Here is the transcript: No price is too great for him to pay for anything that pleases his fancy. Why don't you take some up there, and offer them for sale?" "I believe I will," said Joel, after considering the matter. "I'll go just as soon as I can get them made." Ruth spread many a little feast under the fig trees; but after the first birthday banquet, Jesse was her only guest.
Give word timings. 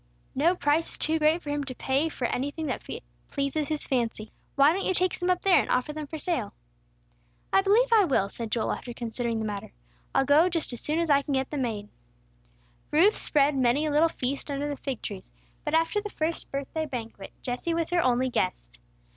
No 0.33 0.55
price 0.55 0.89
is 0.89 0.97
too 0.97 1.19
great 1.19 1.43
for 1.43 1.51
him 1.51 1.63
to 1.63 1.75
pay 1.75 2.09
for 2.09 2.25
anything 2.25 2.65
that 2.65 2.83
pleases 3.27 3.67
his 3.67 3.85
fancy. 3.85 4.31
Why 4.55 4.73
don't 4.73 4.83
you 4.83 4.95
take 4.95 5.13
some 5.13 5.29
up 5.29 5.41
there, 5.43 5.61
and 5.61 5.69
offer 5.69 5.93
them 5.93 6.07
for 6.07 6.17
sale?" 6.17 6.53
"I 7.53 7.61
believe 7.61 7.93
I 7.93 8.05
will," 8.05 8.27
said 8.27 8.49
Joel, 8.51 8.71
after 8.71 8.93
considering 8.95 9.37
the 9.37 9.45
matter. 9.45 9.73
"I'll 10.15 10.25
go 10.25 10.49
just 10.49 10.73
as 10.73 10.81
soon 10.81 10.97
as 10.97 11.11
I 11.11 11.21
can 11.21 11.33
get 11.35 11.51
them 11.51 11.61
made." 11.61 11.87
Ruth 12.89 13.15
spread 13.15 13.53
many 13.53 13.85
a 13.85 13.91
little 13.91 14.09
feast 14.09 14.49
under 14.49 14.67
the 14.67 14.75
fig 14.75 15.03
trees; 15.03 15.29
but 15.63 15.75
after 15.75 16.01
the 16.01 16.09
first 16.09 16.49
birthday 16.51 16.87
banquet, 16.87 17.31
Jesse 17.43 17.75
was 17.75 17.91
her 17.91 18.01
only 18.01 18.31
guest. 18.31 18.79